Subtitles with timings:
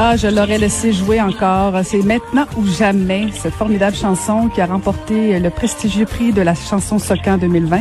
[0.00, 1.74] Ah, je l'aurais laissé jouer encore.
[1.82, 6.54] C'est maintenant ou jamais cette formidable chanson qui a remporté le prestigieux prix de la
[6.54, 7.80] chanson Socan 2020.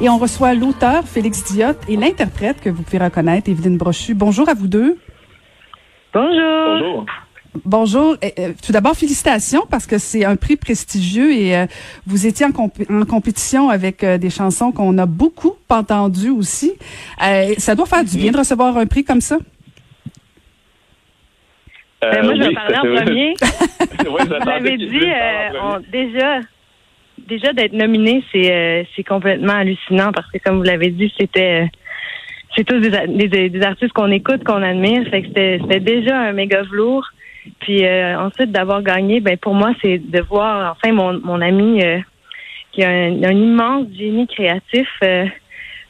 [0.00, 4.14] Et on reçoit l'auteur Félix Diot et l'interprète que vous pouvez reconnaître, Evelyne Brochu.
[4.14, 4.96] Bonjour à vous deux.
[6.14, 6.64] Bonjour.
[6.80, 7.06] Bonjour.
[7.66, 8.16] Bonjour.
[8.24, 11.66] Euh, euh, tout d'abord, félicitations parce que c'est un prix prestigieux et euh,
[12.06, 16.72] vous étiez en, comp- en compétition avec euh, des chansons qu'on a beaucoup entendues aussi.
[17.22, 19.36] Euh, ça doit faire du bien de recevoir un prix comme ça.
[22.00, 23.34] Ben, moi, je vais oui, parler en premier.
[24.08, 26.40] Vous avez dit, euh, on- déjà,
[27.26, 31.62] déjà d'être nominé, c'est euh, c'est complètement hallucinant parce que, comme vous l'avez dit, c'était
[31.62, 31.66] euh,
[32.56, 35.08] c'est tous des, des, des artistes qu'on écoute, qu'on admire.
[35.10, 37.06] Fait que c'était déjà un méga velours.
[37.60, 41.82] Puis euh, ensuite d'avoir gagné, ben pour moi, c'est de voir enfin mon, mon ami
[41.82, 41.98] euh,
[42.72, 44.88] qui a un, un immense génie créatif.
[45.02, 45.26] euh,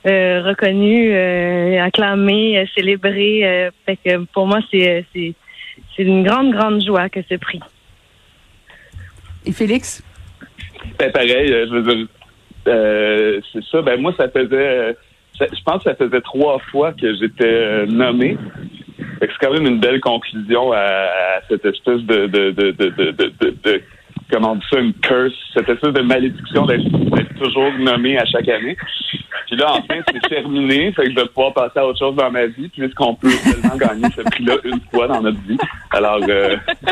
[0.07, 3.41] euh, reconnu, euh, acclamé, euh, célébré.
[3.45, 5.03] euh, fait que pour moi, c'est euh,
[5.99, 7.61] c'est une grande, grande joie que ce prix.
[9.45, 10.03] Et Félix?
[10.99, 12.07] Ben, pareil, euh, je veux dire,
[12.69, 13.83] euh, c'est ça.
[13.83, 14.97] Ben moi, ça faisait,
[15.37, 18.37] ça- je pense que ça faisait trois fois que j'étais euh, nommé.
[19.21, 23.11] C'est quand même une belle conclusion à, à cette espèce de, de, de, de, de,
[23.11, 23.83] de, de- de-
[24.31, 28.25] comment on dit ça, une curse, cette espèce de malédiction d'être d'être toujours nommé à
[28.27, 28.77] chaque année.
[29.49, 30.93] Puis là, enfin, c'est terminé.
[30.93, 33.77] Fait que je vais pouvoir passer à autre chose dans ma vie, puisqu'on peut seulement
[33.77, 35.57] gagner ce prix-là une fois dans notre vie?
[35.91, 36.57] Alors, euh,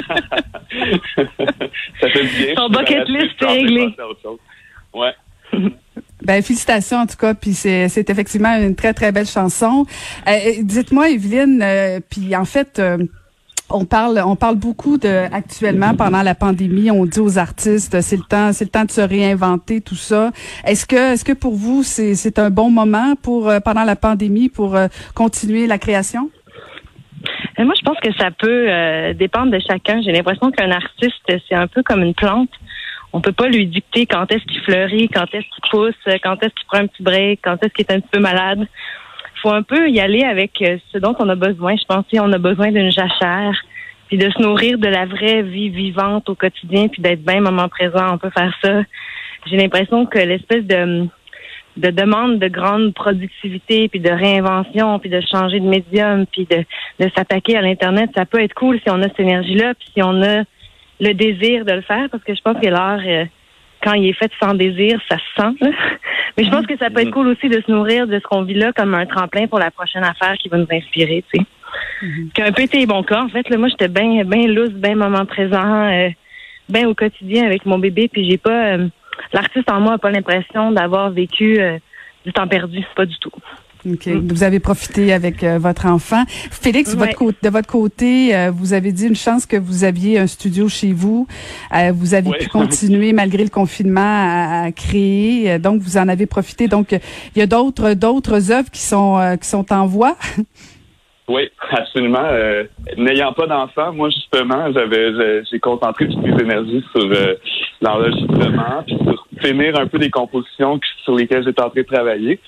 [2.00, 2.54] ça fait du bien.
[2.54, 3.88] Ton bucket list est réglé.
[3.88, 4.38] passer à autre chose.
[4.94, 5.12] Ouais.
[6.22, 9.86] Ben félicitations en tout cas, puis c'est c'est effectivement une très très belle chanson.
[10.26, 12.98] Euh, euh, Dites-moi Evelyne, euh, puis en fait euh,
[13.70, 18.16] on parle on parle beaucoup de actuellement pendant la pandémie, on dit aux artistes c'est
[18.16, 20.30] le temps c'est le temps de se réinventer tout ça.
[20.64, 24.48] Est-ce que est-ce que pour vous c'est un bon moment pour euh, pendant la pandémie
[24.48, 26.30] pour euh, continuer la création?
[27.58, 30.00] Et moi, je pense que ça peut euh, dépendre de chacun.
[30.02, 32.50] J'ai l'impression qu'un artiste, c'est un peu comme une plante.
[33.12, 36.54] On peut pas lui dicter quand est-ce qu'il fleurit, quand est-ce qu'il pousse, quand est-ce
[36.54, 38.66] qu'il prend un petit break, quand est-ce qu'il est un petit peu malade.
[39.54, 41.76] Un peu y aller avec euh, ce dont on a besoin.
[41.76, 43.54] Je pense qu'on a besoin d'une jachère,
[44.08, 47.68] puis de se nourrir de la vraie vie vivante au quotidien, puis d'être bien moment
[47.68, 48.12] présent.
[48.12, 48.82] On peut faire ça.
[49.46, 51.08] J'ai l'impression que l'espèce de
[51.76, 56.64] de demande de grande productivité, puis de réinvention, puis de changer de médium, puis de,
[57.14, 60.22] s'attaquer à l'Internet, ça peut être cool si on a cette énergie-là, puis si on
[60.22, 60.44] a
[61.00, 63.24] le désir de le faire, parce que je pense que l'art, euh,
[63.86, 65.56] quand il est fait sans désir, ça se sent.
[65.60, 65.70] là.
[66.36, 68.42] Mais je pense que ça peut être cool aussi de se nourrir de ce qu'on
[68.42, 71.46] vit là comme un tremplin pour la prochaine affaire qui va nous inspirer, tu sais.
[72.34, 73.22] Qui a un peu été mon cas.
[73.22, 76.08] En fait, là, moi, j'étais bien bien loose, bien moment présent, euh,
[76.68, 78.74] bien au quotidien avec mon bébé, puis j'ai pas...
[78.76, 78.88] euh,
[79.32, 81.78] L'artiste en moi n'a pas l'impression d'avoir vécu euh,
[82.24, 83.30] du temps perdu, pas du tout.
[83.88, 84.08] OK.
[84.08, 86.24] Vous avez profité avec euh, votre enfant.
[86.28, 86.98] Félix, Ouais.
[87.06, 90.26] votre côté- de votre côté, euh, vous avez dit une chance que vous aviez un
[90.26, 91.26] studio chez vous.
[91.74, 92.38] Euh, vous avez Ouais.
[92.38, 95.58] pu continuer malgré le confinement à, à créer.
[95.58, 96.66] Donc, vous en avez profité.
[96.68, 100.16] Donc, il y a d'autres d'autres œuvres qui sont euh, qui sont en voie.
[101.28, 101.42] Oui,
[101.72, 102.22] absolument.
[102.22, 102.62] Euh,
[102.96, 107.34] N'ayant pas d'enfant, moi justement, j'avais j'ai- concentré toutes mes énergies sur euh,
[107.82, 112.38] l'enregistrement, puis sur finir un peu des compositions sur lesquelles j'étais en train de travailler.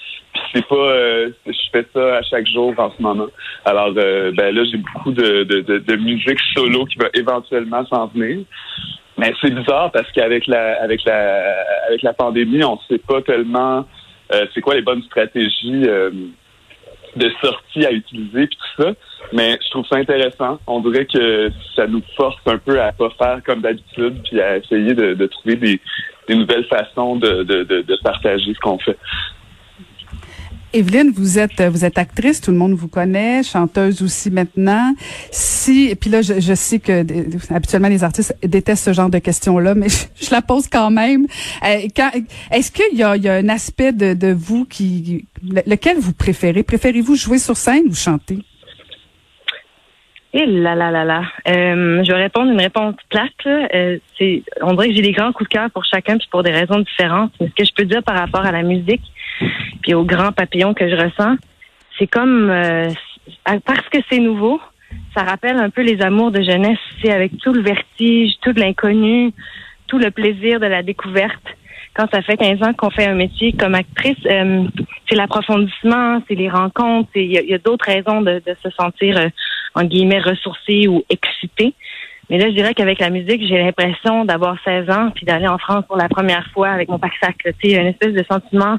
[0.52, 3.26] C'est pas, euh, je fais ça à chaque jour en ce moment.
[3.64, 8.44] Alors euh, ben là, j'ai beaucoup de, de, musique solo qui va éventuellement s'en venir.
[9.18, 11.54] Mais c'est bizarre parce qu'avec la avec la
[11.88, 13.86] avec la pandémie, on sait pas tellement
[14.32, 15.86] euh, c'est quoi les bonnes stratégies.
[17.16, 18.92] de sortie à utiliser puis tout ça.
[19.32, 20.58] Mais je trouve ça intéressant.
[20.66, 24.58] On dirait que ça nous force un peu à pas faire comme d'habitude puis à
[24.58, 25.80] essayer de, trouver des,
[26.34, 28.98] nouvelles façons de, de, de partager ce qu'on fait.
[30.72, 34.94] Evelyne, vous êtes vous êtes actrice, tout le monde vous connaît, chanteuse aussi maintenant.
[35.30, 37.04] Si puis là je, je sais que
[37.52, 39.88] habituellement les artistes détestent ce genre de questions-là, mais
[40.20, 41.26] je, je la pose quand même.
[41.64, 41.88] Euh,
[42.50, 46.12] Est-ce qu'il y a, y a un aspect de, de vous qui le- lequel vous
[46.12, 46.62] préférez?
[46.62, 48.38] Préférez-vous jouer sur scène ou chanter?
[50.38, 51.22] Et là.
[51.48, 53.32] Euh, je vais répondre une réponse plate.
[53.46, 53.98] Euh,
[54.62, 56.78] on dirait que j'ai des grands coups de cœur pour chacun, puis pour des raisons
[56.78, 57.32] différentes.
[57.40, 59.02] Mais ce que je peux dire par rapport à la musique,
[59.82, 61.36] puis aux grands papillons que je ressens,
[61.98, 62.88] c'est comme euh,
[63.64, 64.60] parce que c'est nouveau,
[65.12, 69.32] ça rappelle un peu les amours de jeunesse, c'est avec tout le vertige, tout l'inconnu,
[69.88, 71.42] tout le plaisir de la découverte.
[71.94, 76.48] Quand ça fait 15 ans qu'on fait un métier comme actrice, c'est l'approfondissement, c'est les
[76.48, 79.18] rencontres, il y a, d'autres raisons de, se sentir
[79.78, 81.74] en guillemets ressourcé ou excité.
[82.30, 85.58] Mais là, je dirais qu'avec la musique, j'ai l'impression d'avoir 16 ans puis d'aller en
[85.58, 87.36] France pour la première fois avec mon pack-sac.
[87.42, 88.78] Tu sais, une espèce de sentiment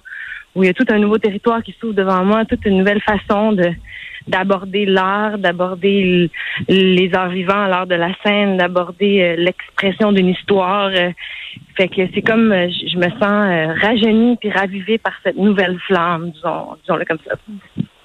[0.55, 3.01] où il y a tout un nouveau territoire qui s'ouvre devant moi, toute une nouvelle
[3.01, 3.71] façon de
[4.27, 6.29] d'aborder l'art, d'aborder
[6.67, 10.87] les arts vivants l'art de la scène, d'aborder euh, l'expression d'une histoire.
[10.87, 11.11] euh.
[11.75, 16.31] fait que c'est comme euh, je me sens rajeunie puis ravivée par cette nouvelle flamme,
[16.31, 17.35] disons, disons-le comme ça.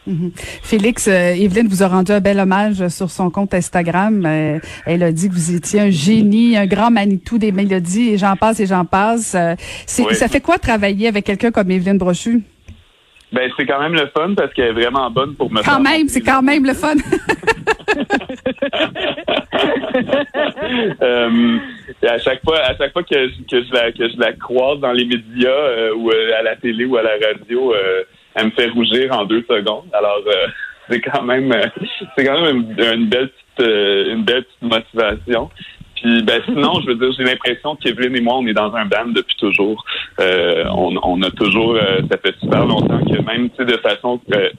[0.07, 0.33] Mhm.
[0.63, 4.25] Félix, euh, Evelyne vous a rendu un bel hommage sur son compte Instagram.
[4.27, 8.19] Euh, elle a dit que vous étiez un génie, un grand Manitou des mélodies, et
[8.19, 9.35] j'en passe et j'en passe.
[9.35, 9.55] Euh,
[9.99, 10.15] Oui.
[10.15, 12.43] Ça fait quoi travailler avec quelqu'un comme Evelyne Brochu?
[13.33, 15.81] Ben, c'est quand même le fun parce qu'elle est vraiment bonne pour me Quand faire
[15.81, 16.95] même, c'est quand même le fun.
[21.03, 21.59] Euh,
[22.09, 24.81] à chaque fois, à chaque fois que je, que je la que je la croise
[24.81, 28.03] dans les médias euh, ou à la télé ou à la radio, euh,
[28.35, 29.87] elle me fait rougir en deux secondes.
[29.93, 30.47] Alors euh,
[30.89, 31.67] c'est quand même euh,
[32.17, 35.51] c'est quand même une, belle petite euh, une belle petite motivation.
[35.97, 38.85] Puis ben sinon, je veux dire, j'ai l'impression qu'Evelyne et moi, on est dans un
[38.85, 39.83] band depuis toujours.
[40.21, 44.51] Euh, on, on a toujours, euh, ça fait super longtemps que même de façon euh,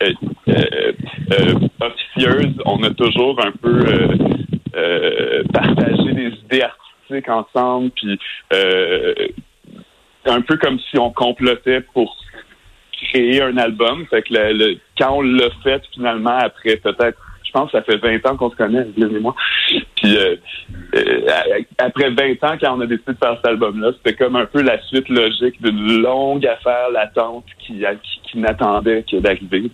[0.48, 3.80] euh, officieuse, on a toujours un peu
[5.54, 8.20] partagé des idées artistiques ensemble, puis
[10.26, 12.18] un peu comme si on complotait pour
[13.10, 14.06] créer un album.
[14.10, 17.96] Fait que le, quand on l'a fait finalement après peut-être je pense que ça fait
[17.98, 18.86] 20 ans qu'on se connaît,
[19.22, 19.34] moi.
[19.96, 20.36] Puis euh,
[20.96, 21.22] euh,
[21.78, 24.62] après 20 ans, quand on a décidé de faire cet album-là, c'était comme un peu
[24.62, 29.72] la suite logique d'une longue affaire latente qui, qui, qui n'attendait que d'arriver.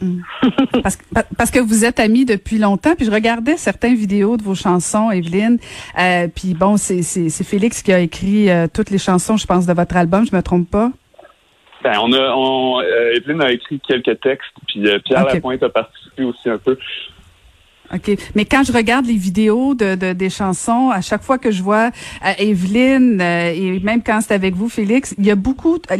[0.82, 4.36] parce, que- pa- parce que vous êtes amis depuis longtemps, puis je regardais certaines vidéos
[4.36, 5.58] de vos chansons, Evelyne.
[5.98, 7.02] Euh, puis bon, c'est
[7.42, 10.70] Félix qui a écrit toutes les chansons, je pense, de votre album, je me trompe
[10.70, 10.90] pas?
[11.82, 15.24] Ben, on a, on, euh, Evelyne a écrit quelques textes, puis euh, Pierre.
[15.24, 16.76] Lapointe a participé aussi un peu.
[17.94, 18.10] OK.
[18.34, 21.62] Mais quand je regarde les vidéos de, de- des chansons, à chaque fois que je
[21.62, 21.90] vois
[22.24, 25.76] euh, Evelyne, euh, et même quand c'est avec vous, Félix, il y a beaucoup...
[25.90, 25.96] euh,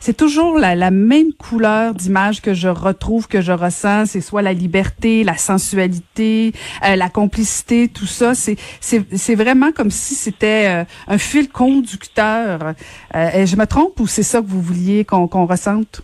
[0.00, 4.06] C'est toujours la, la même couleur d'image que je retrouve, que je ressens.
[4.06, 6.52] C'est soit la liberté, la sensualité,
[6.88, 8.34] euh, la complicité, tout ça.
[8.34, 12.74] C'est c'est c'est vraiment comme si c'était euh, un fil conducteur.
[13.14, 16.00] Euh, et je me trompe ou c'est ça que vous vouliez qu'on qu'on ressente?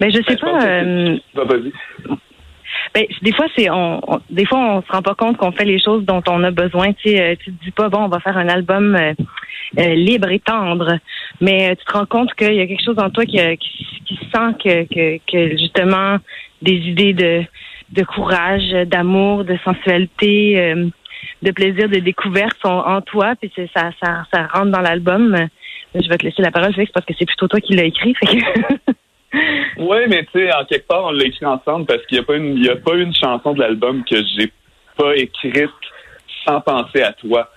[0.00, 2.16] Mais je sais Ben, je pas.
[2.96, 5.66] Ben, des fois, c'est on, on- des fois on se rend pas compte qu'on fait
[5.66, 6.94] les choses dont on a besoin.
[6.94, 9.12] Tu sais, euh, tu te dis pas bon, on va faire un album euh,
[9.78, 10.98] euh, libre et tendre,
[11.42, 13.54] mais euh, tu te rends compte qu'il y a quelque chose en toi qui, euh,
[13.56, 16.16] qui, qui sent que, que, que justement
[16.62, 17.42] des idées de
[17.92, 20.88] de courage, d'amour, de sensualité, euh,
[21.42, 25.36] de plaisir, de découverte sont en toi, puis c'est- ça, ça, ça rentre dans l'album.
[25.94, 28.14] Je vais te laisser la parole, Félix, parce que c'est plutôt toi qui l'as écrit.
[28.14, 28.92] Fait que...
[29.78, 32.26] Oui, mais tu sais, en quelque part, on l'a écrit ensemble parce qu'il n'y a
[32.26, 34.50] pas une, il y a pas une chanson de l'album que j'ai
[34.96, 35.70] pas écrite
[36.46, 37.50] sans penser à toi.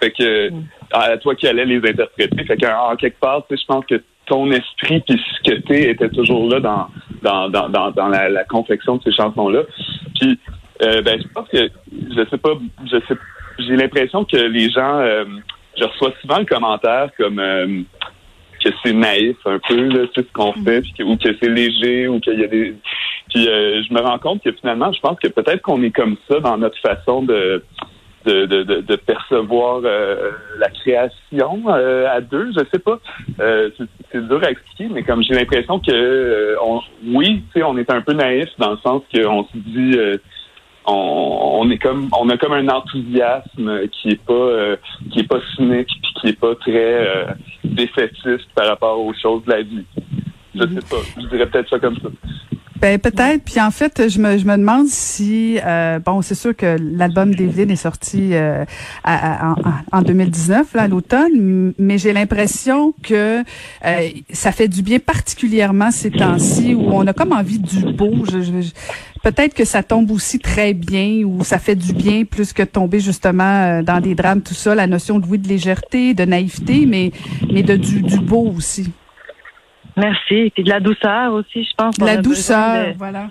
[0.00, 0.50] Fait que,
[0.92, 2.44] à toi qui allais les interpréter.
[2.44, 5.56] Fait que, en quelque part, tu sais, je pense que ton esprit puis ce que
[5.60, 6.88] t'es était toujours là dans,
[7.22, 9.62] dans, dans, dans, dans la, la confection de ces chansons-là.
[10.20, 10.38] Puis,
[10.82, 12.52] euh, ben, je pense que, je sais pas,
[12.84, 13.14] je sais,
[13.58, 15.24] j'ai l'impression que les gens, euh,
[15.78, 17.82] je reçois souvent le commentaire comme, euh,
[18.62, 21.48] que c'est naïf un peu là, sais, ce qu'on fait, puis que, ou que c'est
[21.48, 22.74] léger, ou qu'il y a des.
[23.30, 26.16] Puis euh, je me rends compte que finalement, je pense que peut-être qu'on est comme
[26.28, 27.62] ça dans notre façon de
[28.24, 32.52] de, de, de, de percevoir euh, la création euh, à deux.
[32.52, 33.00] Je sais pas.
[33.40, 33.70] Euh,
[34.12, 37.76] c'est, dur à expliquer, mais comme j'ai l'impression que euh, on, oui, tu sais, on
[37.78, 39.98] est un peu naïf dans le sens qu'on se dit.
[40.86, 44.76] On, on est comme on a comme un enthousiasme qui est pas euh,
[45.10, 47.26] qui est pas cynique puis qui est pas très euh,
[47.64, 49.84] défaitiste par rapport aux choses de la vie.
[50.54, 52.08] Je sais pas, je dirais peut-être ça comme ça.
[52.82, 53.44] Ben peut-être.
[53.44, 57.32] Puis en fait, je me, je me demande si euh, bon, c'est sûr que l'album
[57.32, 58.64] d'Evelyne est sorti euh,
[59.04, 59.54] à- à-
[59.92, 63.44] en, en 2019 là à l'automne, mais j'ai l'impression que
[63.84, 68.24] euh, ça fait du bien particulièrement ces temps-ci où on a comme envie du beau.
[68.30, 68.70] Je- je-
[69.22, 72.98] Peut-être que ça tombe aussi très bien ou ça fait du bien plus que tomber
[72.98, 73.44] justement
[73.78, 74.74] euh, dans des drames tout ça.
[74.74, 77.12] La notion de oui de légèreté, de naïveté, mais
[77.52, 78.90] mais de du, du beau aussi.
[79.96, 80.50] Merci.
[80.54, 81.96] Puis de la douceur aussi, je pense.
[81.98, 83.28] De la douceur, de- voilà.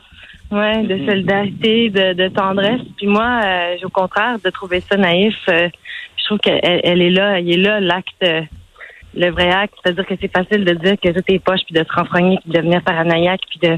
[0.52, 1.06] Ouais, de Mhm.
[1.08, 2.82] solidarité, de, de tendresse.
[2.98, 5.36] Puis moi, euh, j'ai au contraire de trouver ça naïf.
[5.50, 5.70] euh,
[6.18, 8.26] je trouve qu'elle elle est là, il est là l'acte,
[9.16, 9.74] le vrai acte.
[9.84, 12.52] C'est-à-dire que c'est facile de dire que tout est poche, puis de se renfrogner, puis
[12.52, 13.78] de devenir paranoïaque, puis de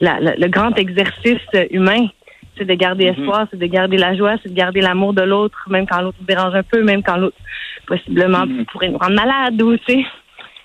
[0.00, 1.40] la- la- le grand exercice
[1.70, 2.06] humain,
[2.56, 3.18] c'est de garder Mhm.
[3.20, 6.16] espoir, c'est de garder la joie, c'est de garder l'amour de l'autre, même quand l'autre
[6.20, 7.36] nous dérange un peu, même quand l'autre
[7.86, 8.64] possiblement Mhm.
[8.66, 10.04] pourrait nous rendre malade ou tu sais.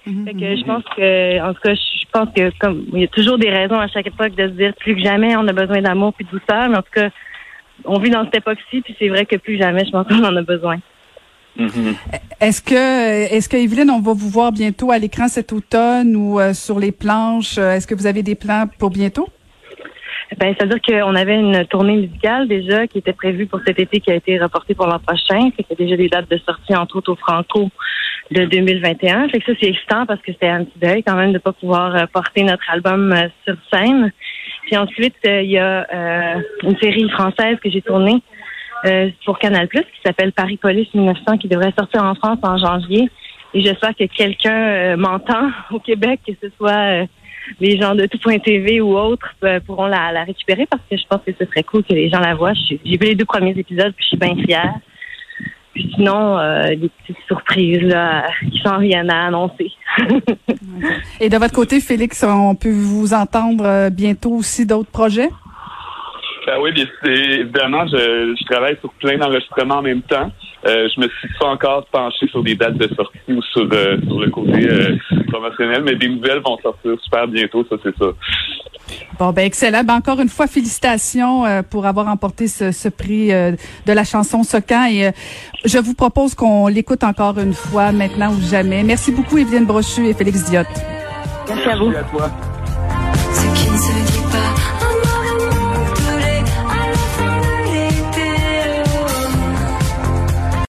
[0.03, 3.07] Fait que je pense que, en tout cas, je pense que comme il y a
[3.07, 5.81] toujours des raisons à chaque époque de se dire plus que jamais on a besoin
[5.81, 7.09] d'amour puis de douceur, mais en tout cas,
[7.85, 10.35] on vit dans cette époque-ci, puis c'est vrai que plus jamais, je pense qu'on en
[10.35, 10.77] a besoin.
[11.57, 11.95] Mhm.
[12.39, 16.39] Est-ce que, est-ce que Evelyne, on va vous voir bientôt à l'écran cet automne ou
[16.39, 17.57] euh, sur les planches?
[17.57, 19.27] Euh, Est-ce que vous avez des plans pour bientôt?
[20.41, 24.09] Ben, c'est-à-dire qu'on avait une tournée musicale déjà qui était prévue pour cet été, qui
[24.09, 25.51] a été reportée pour l'an prochain.
[25.69, 27.69] A déjà des dates de sortie, entre autres au Franco
[28.31, 29.29] de 2021.
[29.29, 31.51] Fait que ça, c'est excitant parce que c'était un petit deuil quand même de pas
[31.51, 34.11] pouvoir euh, porter notre album euh, sur scène.
[34.63, 35.85] Puis ensuite, euh, il y a
[36.63, 38.23] une série française que j'ai tournée
[39.25, 43.11] pour Canal+, qui s'appelle Paris Police 1900, qui devrait sortir en France en janvier.
[43.53, 47.05] Et j'espère que quelqu'un m'entend au Québec, que ce soit...
[47.59, 51.21] les gens de tout.tv ou autres euh, pourront la, la récupérer parce que je pense
[51.25, 52.53] que ce serait cool que les gens la voient.
[52.53, 54.73] Je- J'ai vu les deux premiers épisodes puis je suis bien fière.
[55.73, 59.71] Puis sinon, euh, des petites surprises là, qui s'en viennent à annoncer.
[61.19, 65.29] Et de votre côté, Félix, on peut vous entendre euh, bientôt aussi d'autres projets?
[66.45, 70.31] Ben oui, bien, évidemment, je, je travaille sur plein d'enregistrements en même temps.
[70.65, 73.97] Euh, je me suis pas encore penché sur des dates de sortie ou sur, euh,
[74.05, 74.95] sur le côté euh,
[75.27, 78.11] promotionnel, mais des nouvelles vont sortir super bientôt, ça c'est ça.
[79.19, 79.83] Bon, ben excellent.
[79.83, 83.51] Ben, encore une fois, félicitations euh, pour avoir remporté ce, ce prix euh,
[83.85, 84.85] de la chanson Socan.
[84.85, 85.11] Et euh,
[85.65, 88.83] je vous propose qu'on l'écoute encore une fois, maintenant ou jamais.
[88.83, 90.67] Merci beaucoup, Evelyne Brochu et Félix Diotte.
[91.47, 91.89] Merci à vous.
[91.89, 92.50] Merci à toi.